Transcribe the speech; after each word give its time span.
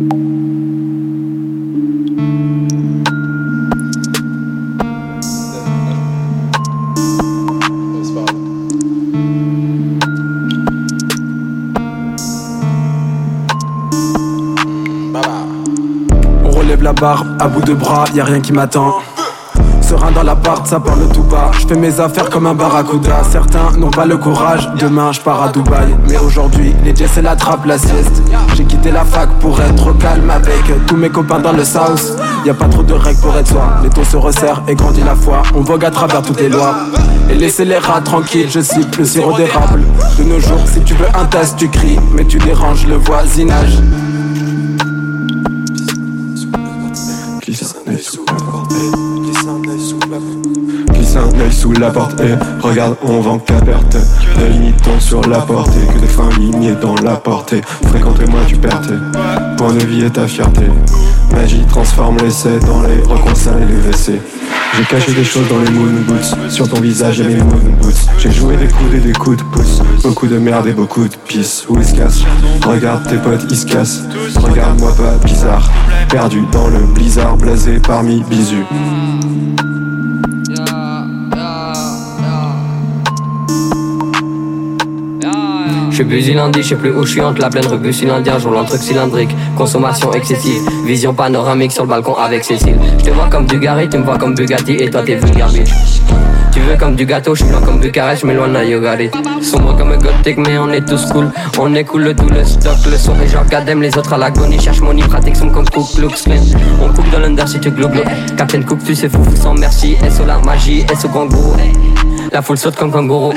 On 0.00 0.04
relève 16.50 16.82
la 16.82 16.92
barbe 16.92 17.26
à 17.40 17.48
bout 17.48 17.62
de 17.62 17.74
bras, 17.74 18.04
y 18.14 18.20
a 18.20 18.24
rien 18.24 18.40
qui 18.40 18.52
m'attend. 18.52 19.00
Serein 19.88 20.10
dans 20.10 20.22
l'appart, 20.22 20.66
ça 20.66 20.78
parle 20.78 21.08
tout 21.14 21.22
bas. 21.22 21.50
Je 21.58 21.66
fais 21.66 21.74
mes 21.74 21.98
affaires 21.98 22.28
comme 22.28 22.44
un 22.44 22.52
barracuda. 22.52 23.22
Certains 23.30 23.70
n'ont 23.78 23.88
pas 23.88 24.04
le 24.04 24.18
courage. 24.18 24.68
Demain, 24.78 25.12
je 25.12 25.20
pars 25.22 25.42
à 25.42 25.48
Dubaï. 25.48 25.96
Mais 26.06 26.18
aujourd'hui, 26.18 26.74
les 26.84 26.94
jets 26.94 27.22
la 27.22 27.34
trappe 27.34 27.64
la 27.64 27.78
sieste. 27.78 28.22
J'ai 28.54 28.64
quitté 28.64 28.90
la 28.90 29.06
fac 29.06 29.30
pour 29.40 29.58
être 29.62 29.96
calme 29.96 30.28
avec 30.28 30.86
tous 30.86 30.96
mes 30.96 31.08
copains 31.08 31.38
dans 31.38 31.52
le 31.52 31.64
South. 31.64 32.18
Y 32.44 32.50
a 32.50 32.54
pas 32.54 32.68
trop 32.68 32.82
de 32.82 32.92
règles 32.92 33.18
pour 33.20 33.34
être 33.34 33.48
soi. 33.48 33.64
Les 33.82 33.88
taux 33.88 34.04
se 34.04 34.18
resserrent 34.18 34.62
et 34.68 34.74
grandit 34.74 35.02
la 35.02 35.14
foi. 35.14 35.42
On 35.54 35.62
vogue 35.62 35.86
à 35.86 35.90
travers 35.90 36.20
toutes 36.20 36.42
les 36.42 36.50
lois. 36.50 36.74
Et 37.30 37.34
laissez 37.34 37.64
les 37.64 37.78
rats 37.78 38.02
tranquilles, 38.02 38.50
je 38.50 38.60
cite 38.60 38.94
le 38.98 39.06
sirop 39.06 39.38
d'érable. 39.38 39.84
De 40.18 40.24
nos 40.24 40.38
jours, 40.38 40.60
si 40.66 40.82
tu 40.82 40.92
veux 40.92 41.08
un 41.18 41.24
tasse, 41.24 41.56
tu 41.56 41.66
cries. 41.70 41.98
Mais 42.12 42.26
tu 42.26 42.36
déranges 42.36 42.86
le 42.86 42.96
voisinage. 42.96 43.78
Un 51.48 51.50
sous 51.50 51.72
la 51.72 51.90
porte 51.90 52.20
et 52.20 52.34
regarde 52.60 52.96
on 53.02 53.20
vend 53.20 53.38
qu'à 53.38 53.60
perte. 53.60 53.96
De 54.38 54.46
limitons 54.46 55.00
sur 55.00 55.20
la 55.22 55.38
portée 55.38 55.80
Que 55.92 56.00
des 56.00 56.06
fins 56.06 56.28
lignées 56.38 56.74
dans 56.80 56.94
la 56.96 57.16
portée 57.16 57.60
Fréquente-moi 57.86 58.40
tu 58.46 58.56
perds 58.56 58.80
Point 59.56 59.74
de 59.74 59.84
vie 59.84 60.04
et 60.04 60.10
ta 60.10 60.26
fierté. 60.26 60.66
Magie 61.32 61.64
transforme 61.68 62.18
l'essai 62.18 62.58
dans 62.60 62.82
les 62.82 63.00
recoins 63.02 63.58
et 63.60 63.66
les 63.66 63.88
WC 63.88 64.20
j'ai 64.76 64.84
caché 64.84 65.12
des 65.12 65.24
choses 65.24 65.48
dans 65.48 65.58
les 65.58 65.70
moon 65.70 66.04
boots. 66.06 66.50
Sur 66.50 66.68
ton 66.68 66.80
visage 66.80 67.20
et 67.20 67.24
mes 67.24 67.36
moon 67.36 67.74
boots. 67.80 68.06
J'ai 68.18 68.30
joué 68.30 68.56
des 68.56 68.68
coups 68.68 68.94
et 68.94 69.00
des 69.00 69.12
coups 69.12 69.38
de 69.38 69.42
pouce. 69.42 69.80
Beaucoup 70.02 70.26
de 70.26 70.38
merde 70.38 70.68
et 70.68 70.72
beaucoup 70.72 71.08
de 71.08 71.16
pisse. 71.26 71.64
Où 71.68 71.78
ils 71.78 71.84
se 71.84 71.94
cassent? 71.94 72.22
Regarde 72.64 73.08
tes 73.08 73.16
potes 73.16 73.46
ils 73.50 73.56
se 73.56 73.66
cassent. 73.66 74.02
Regarde-moi 74.36 74.94
pas 74.94 75.16
bizarre. 75.24 75.68
Perdu 76.10 76.42
dans 76.52 76.68
le 76.68 76.80
blizzard 76.94 77.36
Blasé 77.38 77.80
parmi 77.80 78.22
bisous 78.30 78.66
Je 85.98 86.04
suis 86.04 86.32
lundi, 86.32 86.62
je 86.62 86.68
sais 86.68 86.76
plus 86.76 86.92
où 86.92 87.04
je 87.04 87.10
suis 87.10 87.20
entre 87.20 87.40
la 87.40 87.50
pleine 87.50 87.66
rue 87.66 87.92
cylindrique, 87.92 88.38
jour 88.38 88.64
truc 88.66 88.80
cylindrique, 88.80 89.30
consommation 89.56 90.12
excessive, 90.12 90.62
vision 90.86 91.12
panoramique 91.12 91.72
sur 91.72 91.82
le 91.82 91.88
balcon 91.88 92.14
avec 92.14 92.44
Cécile. 92.44 92.78
Je 92.98 93.04
te 93.06 93.10
vois 93.10 93.28
comme 93.28 93.46
du 93.46 93.58
Gary, 93.58 93.88
tu 93.88 93.98
me 93.98 94.04
vois 94.04 94.16
comme 94.16 94.32
Bugatti 94.32 94.74
et 94.74 94.90
toi 94.90 95.02
t'es 95.02 95.16
vulgaire 95.16 95.48
bitch. 95.48 95.70
Tu 96.52 96.60
veux 96.60 96.76
comme 96.76 96.94
du 96.94 97.04
gâteau, 97.04 97.34
je 97.34 97.42
suis 97.42 97.50
blanc 97.50 97.60
comme 97.64 97.80
Bucarest, 97.80 98.22
je 98.22 98.26
m'éloigne 98.28 98.54
à 98.54 98.64
Yogarit. 98.64 99.10
Sombre 99.42 99.76
comme 99.76 99.90
un 99.90 99.98
gothique, 99.98 100.38
mais 100.38 100.56
on 100.56 100.70
est 100.70 100.86
tous 100.86 101.04
cool. 101.06 101.32
On 101.58 101.74
écoule 101.74 102.14
tout 102.14 102.28
le 102.28 102.44
stock, 102.44 102.76
le 102.88 102.96
son 102.96 103.16
des 103.16 103.26
gens 103.26 103.44
gadem, 103.50 103.82
les 103.82 103.98
autres 103.98 104.12
à 104.12 104.18
l'agonie. 104.18 104.60
Cherche 104.60 104.80
money, 104.80 105.02
pratique 105.02 105.34
sont 105.34 105.50
comme 105.50 105.68
Cook 105.68 105.86
Klux 105.96 106.10
On 106.80 106.92
coupe 106.92 107.10
dans 107.10 107.18
l'under 107.18 107.48
si 107.48 107.58
tu 107.58 107.72
glou 107.72 107.88
Captain 108.36 108.62
Cook, 108.62 108.84
tu 108.84 108.94
sais 108.94 109.08
fou, 109.08 109.24
sans 109.34 109.54
merci. 109.54 109.96
SO 110.16 110.24
la 110.24 110.38
magie, 110.38 110.86
SO 110.96 111.08
kangourou? 111.08 111.56
La 112.30 112.40
foule 112.40 112.56
saute 112.56 112.76
comme 112.76 112.92
kangourou. 112.92 113.32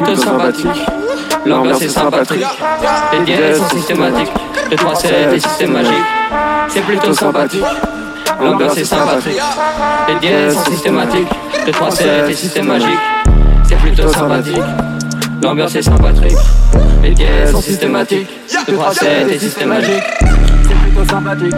Plutôt 0.00 0.20
sympathique. 0.20 0.66
L'ambiance 1.46 1.82
est 1.82 1.88
sympathique. 1.88 2.46
Les 3.12 3.24
dièses 3.24 3.58
sont 3.58 3.76
systématiques. 3.76 4.32
Le 4.70 4.76
3 4.76 4.94
c'est 4.94 5.26
des 5.30 5.40
systèmes 5.40 5.72
magiques. 5.72 5.94
C'est 6.68 6.82
plutôt 6.82 7.12
sympathique. 7.12 7.64
L'ambiance 8.40 8.76
est 8.76 8.84
sympathique. 8.84 9.40
Les 10.08 10.14
dièses 10.16 10.54
sont 10.54 10.70
systématiques. 10.70 11.28
Le 11.66 11.72
3 11.72 11.90
c'est 11.90 12.26
des 12.26 12.34
systèmes 12.34 12.66
magiques. 12.66 12.88
C'est 13.68 13.76
plutôt 13.76 14.12
sympathique. 14.12 14.62
L'ambiance 15.42 15.74
est 15.74 15.82
sympathique. 15.82 16.38
Les 17.02 17.10
dièses 17.10 17.50
sont 17.52 17.60
systématiques. 17.60 18.28
Le 18.68 18.74
3 18.74 18.94
c'est 18.94 19.24
des 19.24 19.38
systèmes 19.38 19.68
magiques. 19.68 20.04
C'est 20.20 20.74
plutôt 20.74 21.10
sympathique. 21.10 21.54